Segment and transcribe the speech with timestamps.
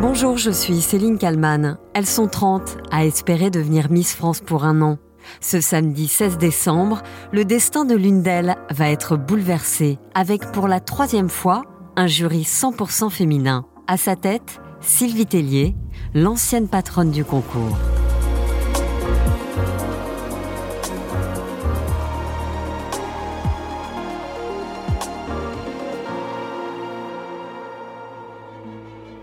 [0.00, 1.76] Bonjour, je suis Céline Kalman.
[1.92, 4.98] Elles sont 30 à espérer devenir Miss France pour un an.
[5.40, 7.02] Ce samedi 16 décembre,
[7.32, 11.62] le destin de l'une d'elles va être bouleversé avec pour la troisième fois
[11.96, 13.66] un jury 100% féminin.
[13.88, 15.74] À sa tête, Sylvie Tellier,
[16.14, 17.76] l'ancienne patronne du concours.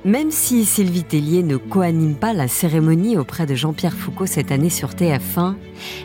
[0.06, 4.70] Même si Sylvie Tellier ne coanime pas la cérémonie auprès de Jean-Pierre Foucault cette année
[4.70, 5.56] sur TF1,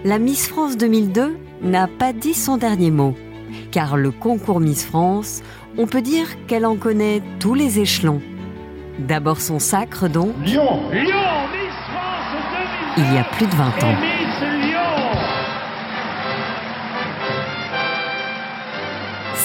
[0.06, 3.14] la Miss France 2002 n'a pas dit son dernier mot.
[3.70, 5.42] Car le concours Miss France,
[5.76, 8.22] on peut dire qu'elle en connaît tous les échelons.
[9.00, 10.32] D'abord son sacre donc.
[10.46, 11.02] Lyon Lyon
[11.52, 12.32] Miss France
[12.96, 13.96] 2002 Il y a plus de 20 ans.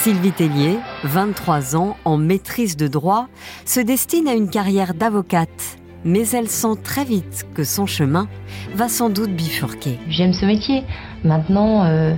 [0.06, 3.26] Sylvie Tellier, 23 ans, en maîtrise de droit,
[3.64, 5.78] se destine à une carrière d'avocate.
[6.04, 8.28] Mais elle sent très vite que son chemin
[8.76, 9.98] va sans doute bifurquer.
[10.08, 10.84] J'aime ce métier.
[11.24, 12.14] Maintenant, euh,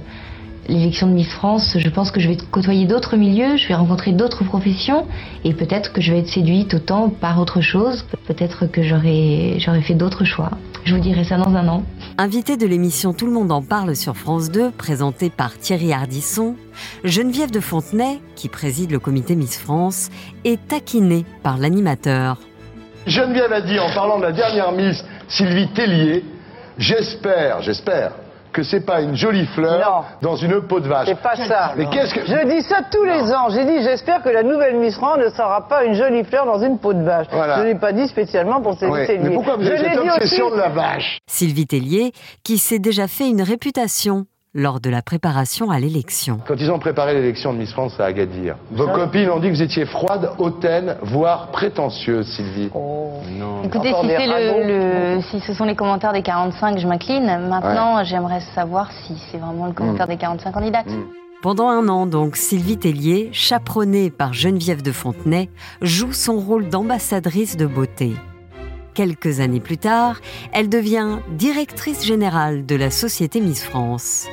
[0.68, 4.12] l'élection de Miss France, je pense que je vais côtoyer d'autres milieux, je vais rencontrer
[4.12, 5.06] d'autres professions
[5.44, 9.94] et peut-être que je vais être séduite autant par autre chose, peut-être que j'aurais fait
[9.94, 10.50] d'autres choix.
[10.88, 11.82] Je vous dirai ça dans un an.
[12.16, 16.56] Invitée de l'émission Tout le monde en parle sur France 2, présentée par Thierry Hardisson,
[17.04, 20.08] Geneviève de Fontenay, qui préside le comité Miss France,
[20.46, 22.38] est taquinée par l'animateur.
[23.06, 26.24] Geneviève a dit en parlant de la dernière Miss, Sylvie Tellier,
[26.78, 28.12] j'espère, j'espère
[28.58, 31.06] que c'est pas une jolie fleur dans une peau de vache.
[31.08, 31.74] C'est pas ça.
[31.76, 33.48] Mais qu'est-ce que Je dis ça tous les ans.
[33.50, 36.58] J'ai dit, j'espère que la nouvelle Miss France ne sera pas une jolie fleur dans
[36.60, 37.26] une peau de vache.
[37.30, 37.58] Voilà.
[37.60, 39.28] Je l'ai pas dit spécialement pour Sylvie Ouais, Tellier.
[39.28, 41.18] Mais pourquoi vous Je avez l'ai cette dit obsession aussi- de la vache?
[41.28, 46.40] Sylvie Tellier, qui s'est déjà fait une réputation lors de la préparation à l'élection.
[46.46, 49.54] Quand ils ont préparé l'élection de Miss France à Agadir, vos copines ont dit que
[49.54, 52.70] vous étiez froide, hautaine, voire prétentieuse, Sylvie.
[52.74, 53.62] Non.
[53.64, 57.24] Écoutez, si, le, le- ce sont les commentaires des 45, je m'incline.
[57.48, 60.86] Maintenant, j'aimerais savoir si c'est vraiment le commentaire des 45 candidates.
[61.40, 65.48] Pendant un an, donc, Sylvie Tellier, chaperonnée par Geneviève de Fontenay,
[65.82, 68.14] joue son rôle d'ambassadrice de beauté.
[68.94, 70.20] Quelques années plus tard,
[70.52, 74.26] elle devient directrice générale de la Société Miss France.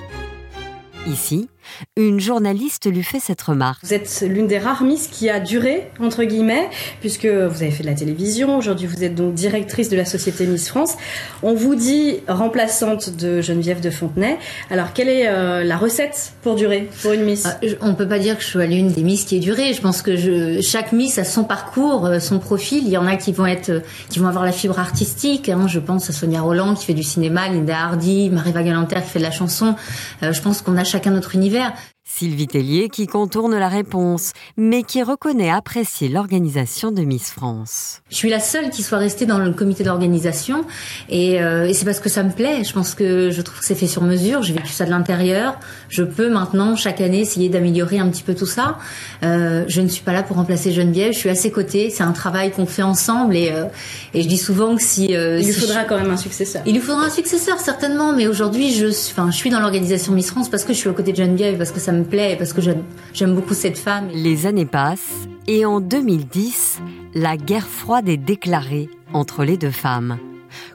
[1.07, 1.49] Ici,
[1.97, 3.83] une journaliste lui fait cette remarque.
[3.83, 6.69] Vous êtes l'une des rares Miss qui a duré, entre guillemets,
[7.01, 8.57] puisque vous avez fait de la télévision.
[8.57, 10.95] Aujourd'hui, vous êtes donc directrice de la Société Miss France.
[11.43, 14.37] On vous dit remplaçante de Geneviève de Fontenay.
[14.69, 17.47] Alors, quelle est euh, la recette pour durer, pour une Miss?
[17.63, 19.73] Je- On peut pas dire que je sois l'une des Miss qui est durée.
[19.73, 22.83] Je pense que je, chaque Miss a son parcours, euh, son profil.
[22.85, 25.49] Il y en a qui vont être, euh, qui vont avoir la fibre artistique.
[25.49, 25.67] hein.
[25.67, 29.19] Je pense à Sonia Roland qui fait du cinéma, Linda Hardy, Marie Galanter qui fait
[29.19, 29.75] de la chanson.
[30.23, 34.31] Euh, je pense qu'on a chacun notre univers univers Sylvie Tellier qui contourne la réponse,
[34.55, 37.99] mais qui reconnaît apprécier l'organisation de Miss France.
[38.09, 40.63] Je suis la seule qui soit restée dans le comité d'organisation
[41.09, 42.63] et, euh, et c'est parce que ça me plaît.
[42.63, 44.43] Je pense que je trouve que c'est fait sur mesure.
[44.43, 45.59] J'ai vécu ça de l'intérieur.
[45.89, 48.77] Je peux maintenant chaque année essayer d'améliorer un petit peu tout ça.
[49.23, 51.11] Euh, je ne suis pas là pour remplacer Geneviève.
[51.11, 51.89] Je suis à ses côtés.
[51.89, 53.65] C'est un travail qu'on fait ensemble et, euh,
[54.13, 56.17] et je dis souvent que si, euh, Il lui si faudra je- quand même un
[56.17, 56.61] successeur.
[56.65, 60.13] il lui faudra un successeur certainement, mais aujourd'hui je, suis- enfin, je suis dans l'organisation
[60.13, 62.35] Miss France parce que je suis aux côtés de Geneviève, parce que ça me plaît,
[62.37, 64.07] parce que j'aime beaucoup cette femme.
[64.13, 66.81] Les années passent et en 2010,
[67.13, 70.17] la guerre froide est déclarée entre les deux femmes.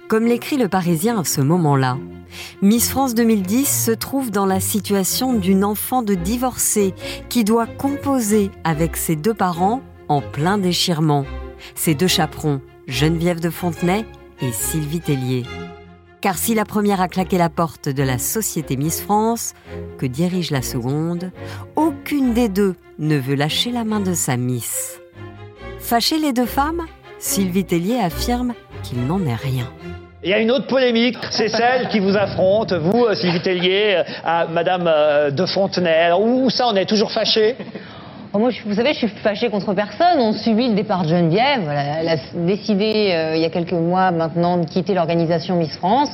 [0.09, 1.97] Comme l'écrit le Parisien à ce moment-là,
[2.63, 6.95] Miss France 2010 se trouve dans la situation d'une enfant de divorcée
[7.29, 11.25] qui doit composer avec ses deux parents en plein déchirement.
[11.75, 14.05] Ses deux chaperons, Geneviève de Fontenay
[14.41, 15.45] et Sylvie Tellier.
[16.21, 19.55] Car si la première a claqué la porte de la société Miss France,
[19.99, 21.31] que dirige la seconde,
[21.77, 25.01] aucune des deux ne veut lâcher la main de sa Miss.
[25.79, 26.83] Fâchées les deux femmes,
[27.19, 29.71] Sylvie Tellier affirme qu'il n'en est rien.
[30.23, 33.97] Il y a une autre polémique, c'est celle qui vous affronte, vous, euh, Sylvie Tellier,
[33.97, 35.95] euh, à Madame euh, de Fontenay.
[35.95, 38.00] Alors, où ça, on est toujours fâché Oh,
[38.39, 40.19] moi, je- vous savez, je suis fâchée contre personne.
[40.21, 41.69] On subit le départ de Geneviève.
[41.69, 46.11] Elle a décidé, euh, il y a quelques mois maintenant, de quitter l'organisation Miss France.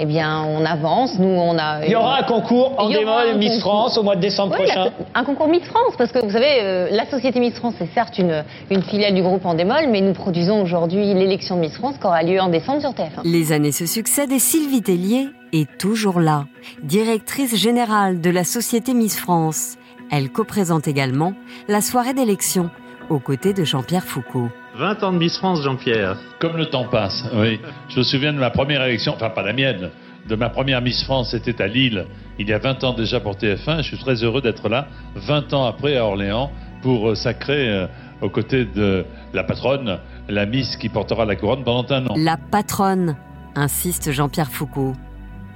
[0.00, 1.18] Eh bien, on avance.
[1.18, 1.84] Nous, on a.
[1.84, 3.60] Il y aura un concours en démol Miss concours.
[3.72, 4.84] France au mois de décembre Oui, prochain.
[4.84, 7.92] la- un concours Miss France, parce que vous savez, euh, la société Miss France est
[7.94, 11.96] certes une, une filiale du groupe Endemol, mais nous produisons aujourd'hui l'élection de Miss France
[12.00, 13.22] qui aura lieu en décembre sur TF1.
[13.24, 16.44] Les années se succèdent et Sylvie Tellier est toujours là,
[16.84, 19.76] directrice générale de la société Miss France.
[20.10, 21.34] Elle co-présente également
[21.68, 22.70] la soirée d'élection
[23.10, 24.48] aux côtés de Jean-Pierre Foucault.
[24.76, 26.16] 20 ans de Miss France, Jean-Pierre.
[26.38, 27.60] Comme le temps passe, oui.
[27.88, 29.90] Je me souviens de ma première élection, enfin pas la mienne,
[30.28, 32.06] de ma première Miss France, c'était à Lille,
[32.38, 33.78] il y a 20 ans déjà pour TF1.
[33.78, 36.50] Je suis très heureux d'être là, 20 ans après à Orléans,
[36.82, 37.86] pour euh, sacrer euh,
[38.20, 42.14] aux côtés de la patronne, la Miss qui portera la couronne pendant un an.
[42.16, 43.16] La patronne,
[43.54, 44.94] insiste Jean-Pierre Foucault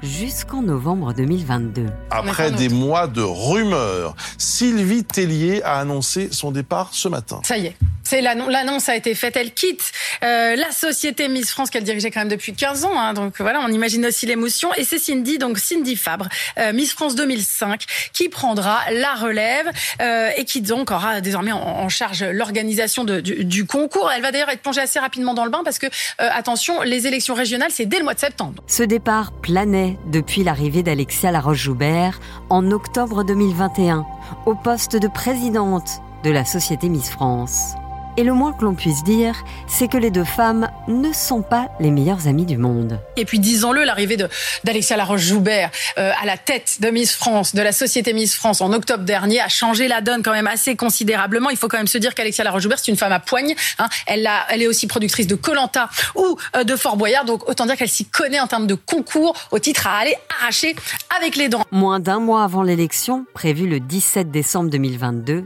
[0.03, 1.87] jusqu'en novembre 2022.
[2.11, 7.41] Après des mois de rumeurs, Sylvie Tellier a annoncé son départ ce matin.
[7.45, 7.77] Ça y est,
[8.21, 9.37] l'annonce a été faite.
[9.37, 9.93] Elle quitte
[10.23, 12.99] euh, la société Miss France qu'elle dirigeait quand même depuis 15 ans.
[12.99, 14.73] Hein, donc voilà, on imagine aussi l'émotion.
[14.75, 16.29] Et c'est Cindy, donc Cindy Fabre,
[16.59, 19.71] euh, Miss France 2005, qui prendra la relève
[20.01, 24.11] euh, et qui donc aura désormais en, charge l'organisation du, du, concours.
[24.15, 25.87] Elle va d'ailleurs être plongée assez rapidement dans le bain parce que
[26.19, 28.63] attention, les élections régionales c'est dès le mois de septembre.
[28.67, 34.07] Ce départ planait depuis l'arrivée d'Alexia Laroche-Joubert en octobre 2021
[34.47, 37.75] au poste de présidente de la Société Miss France.
[38.19, 41.71] Et le moins que l'on puisse dire, c'est que les deux femmes ne sont pas
[41.81, 43.01] les meilleures amies du monde.
[43.17, 44.19] Et puis disons-le, l'arrivée
[44.65, 48.73] d'Alexia Laroche-Joubert euh, à la tête de Miss France, de la société Miss France en
[48.75, 51.49] octobre dernier, a changé la donne quand même assez considérablement.
[51.49, 53.55] Il faut quand même se dire qu'Alexia Laroche-Joubert, c'est une femme à poigne.
[53.79, 53.89] Hein.
[54.07, 57.65] Elle, a, elle est aussi productrice de Colanta ou euh, de Fort Boyard, donc autant
[57.65, 60.77] dire qu'elle s'y connaît en termes de concours au titre à aller arracher
[61.19, 61.65] avec les dents.
[61.71, 65.45] Moins d'un mois avant l'élection, prévue le 17 décembre 2022,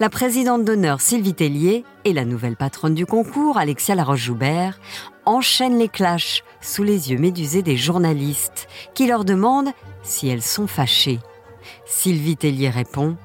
[0.00, 4.78] la présidente d'honneur Sylvie Tellier et la nouvelle patronne du concours, Alexia Laroche-Joubert,
[5.24, 10.66] enchaînent les clashs sous les yeux médusés des journalistes qui leur demandent si elles sont
[10.66, 11.18] fâchées.
[11.84, 13.16] Sylvie Tellier répond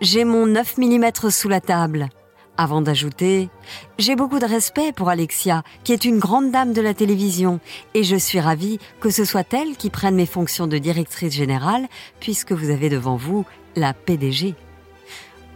[0.00, 2.08] J'ai mon 9 mm sous la table.
[2.56, 3.50] Avant d'ajouter
[3.98, 7.60] J'ai beaucoup de respect pour Alexia, qui est une grande dame de la télévision,
[7.94, 11.86] et je suis ravie que ce soit elle qui prenne mes fonctions de directrice générale,
[12.18, 13.44] puisque vous avez devant vous
[13.76, 14.56] la PDG.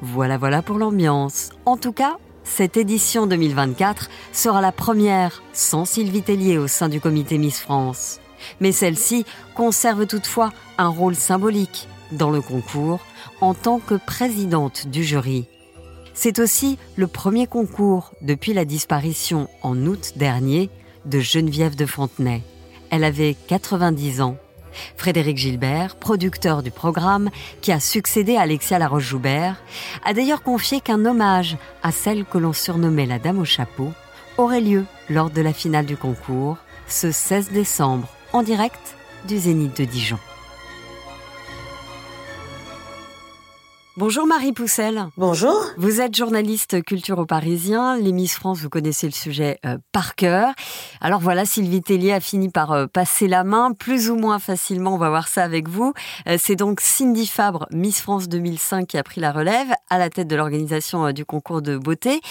[0.05, 1.51] Voilà, voilà pour l'ambiance.
[1.65, 7.01] En tout cas, cette édition 2024 sera la première sans Sylvie Tellier au sein du
[7.01, 8.19] comité Miss France.
[8.61, 12.99] Mais celle-ci conserve toutefois un rôle symbolique dans le concours
[13.41, 15.47] en tant que présidente du jury.
[16.15, 20.69] C'est aussi le premier concours depuis la disparition en août dernier
[21.07, 22.43] de Geneviève de Fontenay.
[22.91, 24.37] Elle avait 90 ans
[24.97, 27.31] Frédéric Gilbert, producteur du programme
[27.61, 29.63] qui a succédé à Alexia Laroche-Joubert,
[30.05, 33.93] a d'ailleurs confié qu'un hommage à celle que l'on surnommait la Dame au chapeau
[34.39, 36.57] aurait lieu lors de la finale du concours
[36.89, 38.97] ce 16 décembre en direct
[39.29, 40.19] du Zénith de Dijon.
[43.99, 45.09] Bonjour Marie Poussel.
[45.19, 45.55] Bonjour.
[45.77, 47.99] Vous êtes journaliste culture au Parisien.
[47.99, 50.55] Les Miss France, vous connaissez le sujet euh, par cœur.
[51.03, 54.95] Alors voilà, Sylvie Tellier a fini par euh, passer la main, plus ou moins facilement,
[54.95, 55.93] on va voir ça avec vous.
[56.27, 60.09] Euh, c'est donc Cindy Fabre, Miss France 2005, qui a pris la relève à la
[60.09, 62.23] tête de l'organisation du concours de beauté.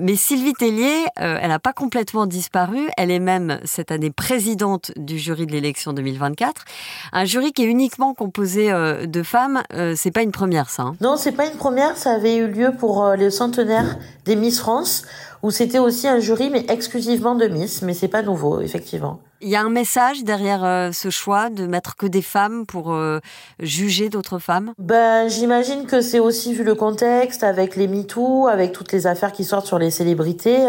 [0.00, 2.88] mais Sylvie Tellier, elle n'a pas complètement disparu.
[2.96, 6.64] Elle est même cette année présidente du jury de l'élection 2024.
[7.12, 9.62] Un jury qui est uniquement composé de femmes.
[9.94, 10.82] c'est pas une première, ça.
[10.82, 10.96] Hein.
[11.04, 14.58] Non, c'est pas une première, ça avait eu lieu pour euh, les centenaires des Miss
[14.58, 15.02] France,
[15.44, 19.20] où c'était aussi un jury, mais exclusivement de Miss, mais c'est pas nouveau, effectivement.
[19.42, 22.94] Il y a un message derrière euh, ce choix de mettre que des femmes pour
[22.94, 23.20] euh,
[23.58, 24.72] juger d'autres femmes?
[24.78, 29.32] Ben, j'imagine que c'est aussi vu le contexte avec les MeToo, avec toutes les affaires
[29.32, 30.66] qui sortent sur les célébrités,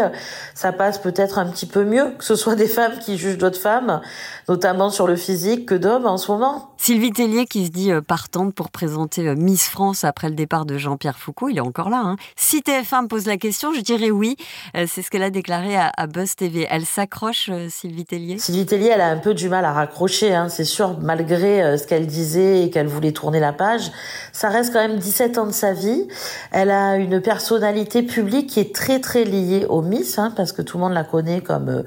[0.54, 3.60] ça passe peut-être un petit peu mieux que ce soit des femmes qui jugent d'autres
[3.60, 4.02] femmes,
[4.46, 6.72] notamment sur le physique, que d'hommes en ce moment.
[6.76, 10.76] Sylvie Tellier qui se dit euh, partante pour présenter Miss France après le départ de
[10.76, 12.02] Jean-Pierre Foucault, il est encore là.
[12.04, 12.16] Hein.
[12.36, 14.36] Si TF1 me pose la question, je dirais oui.
[14.74, 16.66] C'est ce qu'elle a déclaré à, Buzz TV.
[16.70, 18.38] Elle s'accroche, Sylvie Tellier?
[18.66, 21.86] Tellier, elle a un peu du mal à raccrocher, hein, c'est sûr, malgré euh, ce
[21.86, 23.90] qu'elle disait et qu'elle voulait tourner la page.
[24.32, 26.08] Ça reste quand même 17 ans de sa vie.
[26.50, 30.62] Elle a une personnalité publique qui est très très liée au Miss, hein, parce que
[30.62, 31.82] tout le monde la connaît comme euh,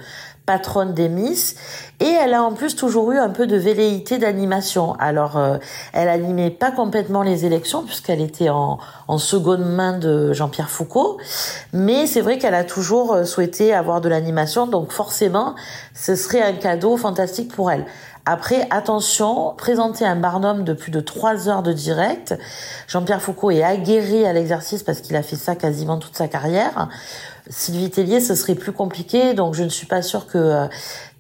[0.50, 1.56] patronne des Miss.
[2.00, 4.96] Et elle a en plus toujours eu un peu de velléité d'animation.
[4.98, 5.58] Alors, euh,
[5.94, 11.20] elle animait pas complètement les élections puisqu'elle était en, en seconde main de Jean-Pierre Foucault.
[11.72, 14.66] Mais c'est vrai qu'elle a toujours euh, souhaité avoir de l'animation.
[14.66, 15.54] Donc forcément,
[15.94, 17.86] ce serait un cadeau fantastique pour elle.
[18.26, 22.36] Après, attention, présenter un barnum de plus de trois heures de direct.
[22.88, 26.90] Jean-Pierre Foucault est aguerri à l'exercice parce qu'il a fait ça quasiment toute sa carrière.
[27.50, 30.68] Sylvie Tellier, ce serait plus compliqué, donc je ne suis pas sûre que euh,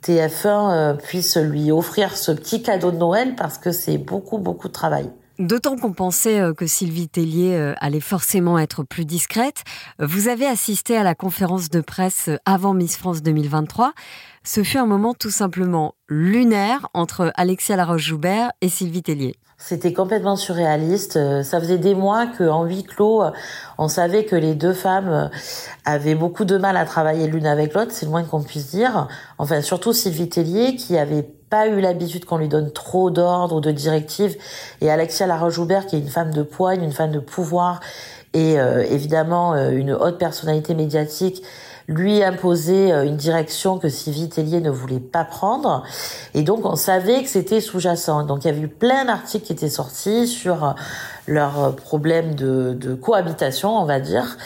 [0.04, 4.68] TF1 euh, puisse lui offrir ce petit cadeau de Noël parce que c'est beaucoup, beaucoup
[4.68, 5.10] de travail.
[5.40, 9.64] D'autant qu'on pensait euh, que Sylvie Tellier allait forcément être plus discrète.
[9.98, 13.94] Vous avez assisté à la conférence de presse avant Miss France 2023.
[14.44, 19.36] Ce fut un moment tout simplement lunaire entre Alexia Laroche-Joubert et Sylvie Tellier.
[19.62, 21.18] C'était complètement surréaliste.
[21.18, 23.32] Euh, ça faisait des mois qu'en huis clos, euh,
[23.78, 25.28] on savait que les deux femmes euh,
[25.84, 29.10] avaient beaucoup de mal à travailler l'une avec l'autre, c'est le moins qu'on puisse dire.
[29.38, 33.60] Enfin, surtout Sylvie Tellier, qui avait pas eu l'habitude qu'on lui donne trop d'ordres ou
[33.60, 34.38] de directives,
[34.80, 37.82] et Alexia Laroche-Joubert, qui est une femme de poigne, une femme de pouvoir,
[38.34, 38.58] et
[38.92, 41.42] évidemment une haute personnalité médiatique
[41.90, 45.84] lui imposait une direction que Sylvie Tellier ne voulait pas prendre.
[46.34, 48.24] Et donc, on savait que c'était sous-jacent.
[48.24, 50.76] Donc, il y avait eu plein d'articles qui étaient sortis sur
[51.30, 54.38] leurs problèmes de, de, cohabitation, on va dire.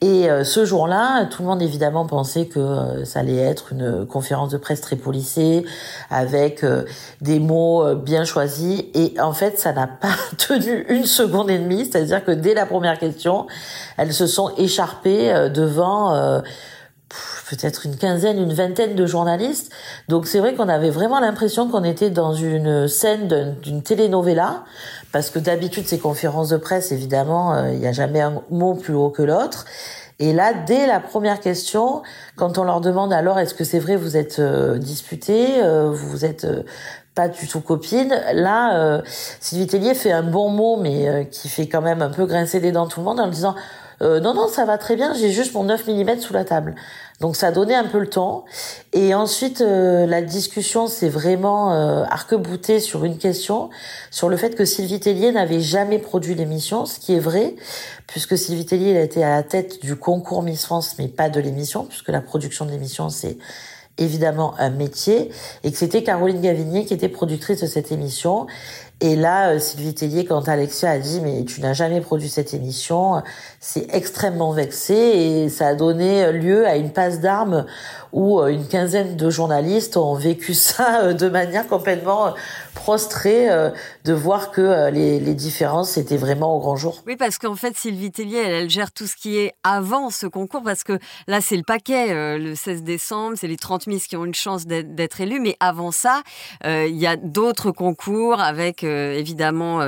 [0.00, 4.04] Et euh, ce jour-là, tout le monde évidemment pensait que euh, ça allait être une
[4.04, 5.64] conférence de presse très policée,
[6.10, 6.84] avec euh,
[7.20, 8.82] des mots bien choisis.
[8.94, 11.84] Et en fait, ça n'a pas tenu une seconde et demie.
[11.84, 13.46] C'est-à-dire que dès la première question,
[13.96, 16.42] elles se sont écharpées devant
[17.48, 19.72] peut-être une quinzaine, une vingtaine de journalistes.
[20.08, 24.64] Donc c'est vrai qu'on avait vraiment l'impression qu'on était dans une scène d'une telenovela,
[25.12, 28.74] parce que d'habitude ces conférences de presse, évidemment, euh, il n'y a jamais un mot
[28.74, 29.64] plus haut que l'autre.
[30.20, 32.02] Et là, dès la première question,
[32.36, 36.24] quand on leur demande alors est-ce que c'est vrai vous êtes euh, disputé, euh, vous
[36.24, 36.46] êtes
[37.14, 39.00] pas du tout copine, là,
[39.38, 42.72] Sylvie Tellier fait un bon mot, mais qui fait quand même un peu grincer des
[42.72, 43.54] dents tout le monde en disant
[44.04, 46.74] non non ça va très bien, j'ai juste mon 9 mm sous la table.
[47.20, 48.44] Donc ça donné un peu le temps.
[48.92, 53.70] Et ensuite, euh, la discussion s'est vraiment euh, arc-boutée sur une question,
[54.10, 57.54] sur le fait que Sylvie Tellier n'avait jamais produit l'émission, ce qui est vrai,
[58.06, 61.40] puisque Sylvie Tellier a été à la tête du concours Miss France, mais pas de
[61.40, 63.38] l'émission, puisque la production de l'émission, c'est
[63.96, 65.30] évidemment un métier,
[65.62, 68.48] et que c'était Caroline Gavinier qui était productrice de cette émission.
[69.00, 72.54] Et là, euh, Sylvie Tellier, quand Alexia a dit mais tu n'as jamais produit cette
[72.54, 73.22] émission,
[73.60, 77.66] c'est extrêmement vexé et ça a donné lieu à une passe d'armes
[78.14, 82.32] où euh, une quinzaine de journalistes ont vécu ça euh, de manière complètement
[82.74, 83.48] prostrée
[84.04, 87.02] de voir que les, les différences étaient vraiment au grand jour.
[87.06, 90.26] Oui, parce qu'en fait, Sylvie Tellier, elle, elle, gère tout ce qui est avant ce
[90.26, 94.16] concours, parce que là, c'est le paquet, le 16 décembre, c'est les 30 Miss qui
[94.16, 96.22] ont une chance d'être élus, mais avant ça,
[96.64, 99.80] il y a d'autres concours avec évidemment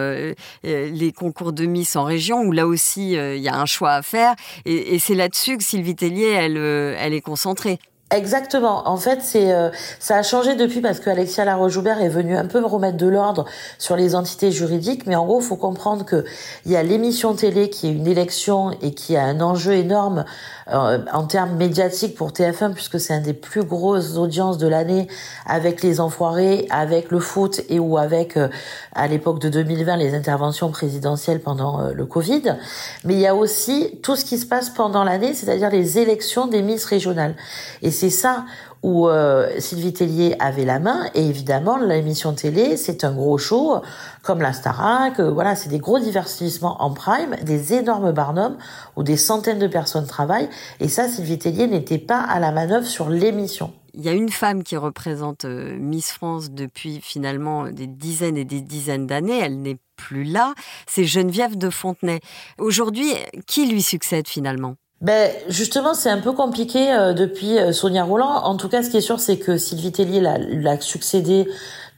[0.62, 4.02] les concours de Miss en région, où là aussi, il y a un choix à
[4.02, 7.80] faire, et, et c'est là-dessus que Sylvie Tellier, elle, elle est concentrée.
[8.14, 8.88] Exactement.
[8.88, 12.46] En fait, c'est euh, ça a changé depuis parce que Alexia Laroche-Joubert est venue un
[12.46, 13.46] peu me remettre de l'ordre
[13.78, 15.06] sur les entités juridiques.
[15.06, 16.24] Mais en gros, faut comprendre que
[16.66, 20.24] il y a l'émission télé qui est une élection et qui a un enjeu énorme
[20.68, 25.06] en termes médiatiques pour TF1 puisque c'est un des plus grosses audiences de l'année
[25.46, 28.48] avec les enfoirés, avec le foot et ou avec euh,
[28.92, 32.56] à l'époque de 2020 les interventions présidentielles pendant le Covid.
[33.04, 36.46] Mais il y a aussi tout ce qui se passe pendant l'année, c'est-à-dire les élections
[36.46, 37.36] des Miss régionales.
[37.82, 38.44] Et c'est ça
[38.82, 41.08] où euh, Sylvie Tellier avait la main.
[41.14, 43.80] Et évidemment, l'émission télé, c'est un gros show,
[44.22, 45.18] comme la Starac.
[45.18, 48.56] Euh, voilà, c'est des gros divertissements en prime, des énormes barnums
[48.96, 50.48] où des centaines de personnes travaillent.
[50.80, 53.72] Et ça, Sylvie Tellier n'était pas à la manœuvre sur l'émission.
[53.94, 58.44] Il y a une femme qui représente euh, Miss France depuis finalement des dizaines et
[58.44, 59.38] des dizaines d'années.
[59.38, 60.54] Elle n'est plus là.
[60.86, 62.20] C'est Geneviève de Fontenay.
[62.58, 63.10] Aujourd'hui,
[63.46, 64.76] qui lui succède finalement?
[65.02, 68.44] Ben justement, c'est un peu compliqué euh, depuis euh, Sonia Roland.
[68.44, 71.46] En tout cas, ce qui est sûr, c'est que Sylvie Tellier l'a succédé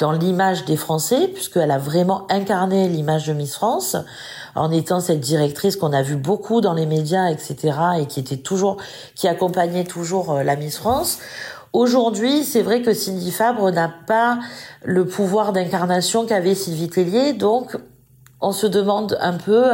[0.00, 3.96] dans l'image des Français, puisqu'elle a vraiment incarné l'image de Miss France,
[4.56, 8.36] en étant cette directrice qu'on a vu beaucoup dans les médias, etc., et qui était
[8.36, 8.78] toujours,
[9.14, 11.18] qui accompagnait toujours euh, la Miss France.
[11.72, 14.40] Aujourd'hui, c'est vrai que Cindy Fabre n'a pas
[14.82, 17.76] le pouvoir d'incarnation qu'avait Sylvie Tellier, donc
[18.40, 19.64] on se demande un peu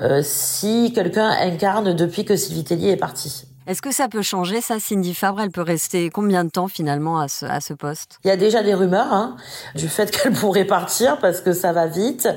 [0.00, 3.46] euh, si quelqu'un incarne depuis que Sylvie Tellier est partie.
[3.66, 5.40] Est-ce que ça peut changer, ça, Cindy Fabre?
[5.40, 8.20] Elle peut rester combien de temps finalement à ce, à ce poste?
[8.22, 9.36] Il y a déjà des rumeurs hein,
[9.74, 12.28] du fait qu'elle pourrait partir parce que ça va vite.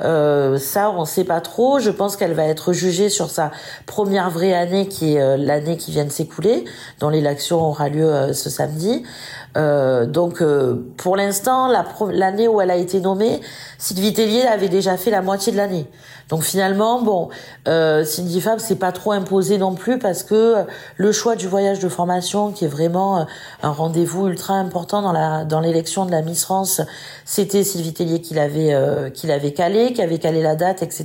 [0.00, 1.78] Euh, ça, on ne sait pas trop.
[1.78, 3.52] Je pense qu'elle va être jugée sur sa
[3.86, 6.64] première vraie année, qui est euh, l'année qui vient de s'écouler,
[6.98, 9.04] dont l'élection aura lieu euh, ce samedi.
[9.56, 10.42] Euh, donc,
[10.96, 11.68] pour l'instant,
[12.10, 13.40] l'année où elle a été nommée,
[13.78, 15.86] Sylvie Tellier avait déjà fait la moitié de l'année.
[16.32, 17.28] Donc finalement, bon,
[17.68, 20.64] euh, Cindy Fab s'est pas trop imposé non plus parce que
[20.96, 23.24] le choix du voyage de formation, qui est vraiment euh,
[23.62, 26.80] un rendez-vous ultra important dans la dans l'élection de la Miss France,
[27.26, 31.04] c'était Sylvie Tellier qui l'avait euh, qui l'avait calé, qui avait calé la date, etc.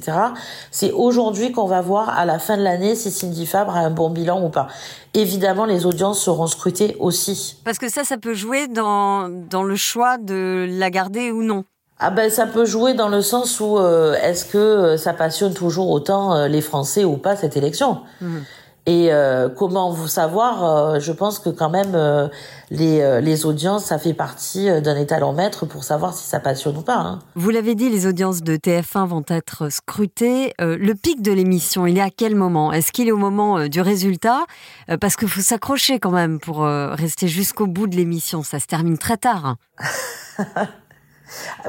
[0.72, 3.90] C'est aujourd'hui qu'on va voir à la fin de l'année si Cindy Fabre a un
[3.90, 4.68] bon bilan ou pas.
[5.14, 7.58] Évidemment, les audiences seront scrutées aussi.
[7.66, 11.66] Parce que ça, ça peut jouer dans dans le choix de la garder ou non?
[12.00, 15.54] Ah ben ça peut jouer dans le sens où euh, est-ce que euh, ça passionne
[15.54, 18.02] toujours autant euh, les Français ou pas cette élection?
[18.22, 18.44] Mhm.
[18.90, 19.10] Et
[19.58, 22.30] comment vous savoir Je pense que quand même
[22.72, 26.96] les, les audiences, ça fait partie d'un étalon-maître pour savoir si ça passionne ou pas.
[26.96, 27.20] Hein.
[27.36, 30.54] Vous l'avez dit, les audiences de TF1 vont être scrutées.
[30.60, 32.72] le pic de l'émission, il est à quel moment?
[32.72, 34.46] Est-ce qu'il est au moment du résultat?
[35.02, 38.42] Parce qu'il faut s'accrocher quand même pour rester jusqu'au bout de l'émission.
[38.42, 39.58] Ça se termine très tard.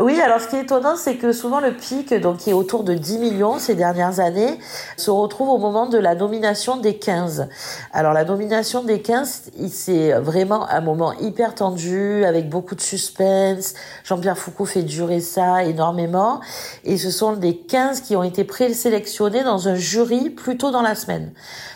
[0.00, 2.84] Oui, alors ce qui est étonnant, c'est que souvent le pic, donc qui est autour
[2.84, 4.58] de 10 millions ces dernières années,
[4.96, 7.48] se retrouve au moment de la nomination des 15.
[7.92, 13.74] Alors la nomination des 15, c'est vraiment un moment hyper tendu, avec beaucoup de suspense.
[14.04, 16.40] Jean-Pierre Foucault fait durer ça énormément.
[16.84, 20.82] Et ce sont des 15 qui ont été présélectionnés dans un jury plus tôt dans
[20.82, 21.32] la semaine.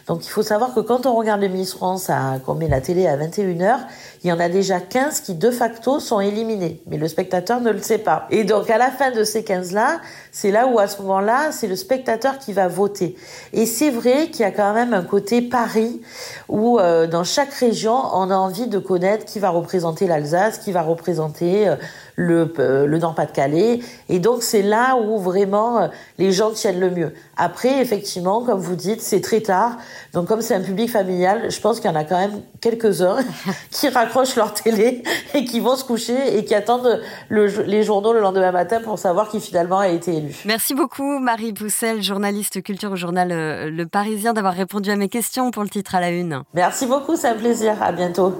[0.07, 3.17] Donc il faut savoir que quand on regarde France, à, qu'on met la télé à
[3.17, 3.81] 21h,
[4.25, 6.81] il y en a déjà 15 qui de facto sont éliminés.
[6.87, 8.27] Mais le spectateur ne le sait pas.
[8.31, 10.01] Et donc à la fin de ces 15-là,
[10.31, 13.17] c'est là où à ce moment-là, c'est le spectateur qui va voter.
[13.53, 16.01] Et c'est vrai qu'il y a quand même un côté pari
[16.49, 20.71] où euh, dans chaque région, on a envie de connaître qui va représenter l'Alsace, qui
[20.71, 21.77] va représenter euh,
[22.17, 23.81] le, euh, le Nord-Pas-de-Calais.
[24.09, 25.89] Et donc c'est là où vraiment euh,
[26.19, 27.13] les gens tiennent le mieux.
[27.37, 29.79] Après, effectivement, comme vous dites, c'est très tard.
[30.13, 33.19] Donc comme c'est un public familial, je pense qu'il y en a quand même quelques-uns
[33.71, 35.03] qui raccrochent leur télé
[35.35, 38.99] et qui vont se coucher et qui attendent le, les journaux le lendemain matin pour
[38.99, 40.43] savoir qui finalement a été élu.
[40.45, 45.09] Merci beaucoup Marie Poussel, journaliste culture au journal euh, Le Parisien, d'avoir répondu à mes
[45.09, 46.43] questions pour le titre à la une.
[46.55, 47.83] Merci beaucoup, c'est un plaisir.
[47.83, 48.35] À bientôt.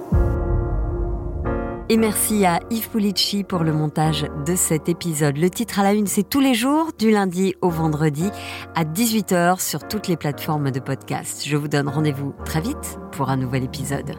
[1.89, 5.37] Et merci à Yves Pulici pour le montage de cet épisode.
[5.37, 8.29] Le titre à la une, c'est tous les jours, du lundi au vendredi,
[8.73, 11.43] à 18h sur toutes les plateformes de podcast.
[11.45, 14.15] Je vous donne rendez-vous très vite pour un nouvel épisode.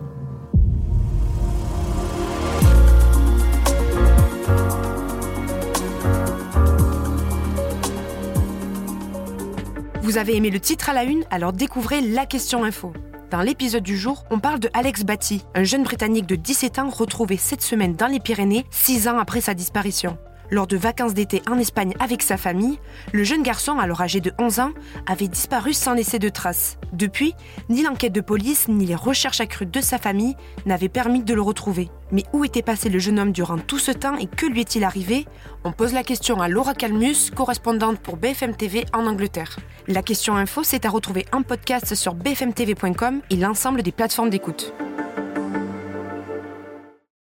[10.02, 12.92] Vous avez aimé le titre à la une, alors découvrez la question info.
[13.30, 16.90] Dans l'épisode du jour, on parle de Alex Batty, un jeune Britannique de 17 ans
[16.90, 20.18] retrouvé cette semaine dans les Pyrénées, 6 ans après sa disparition.
[20.50, 22.78] Lors de vacances d'été en Espagne avec sa famille,
[23.12, 24.72] le jeune garçon, alors âgé de 11 ans,
[25.06, 26.78] avait disparu sans laisser de traces.
[26.92, 27.34] Depuis,
[27.68, 30.36] ni l'enquête de police ni les recherches accrues de sa famille
[30.66, 31.90] n'avaient permis de le retrouver.
[32.12, 34.84] Mais où était passé le jeune homme durant tout ce temps et que lui est-il
[34.84, 35.26] arrivé?
[35.64, 39.58] On pose la question à Laura Calmus, correspondante pour BFM TV en Angleterre.
[39.88, 44.74] La question info, c'est à retrouver en podcast sur bfmtv.com et l'ensemble des plateformes d'écoute.